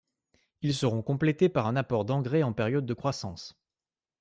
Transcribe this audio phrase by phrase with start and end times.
[0.63, 3.55] Ils seront complétés par un apport d'engrais en période de croissance.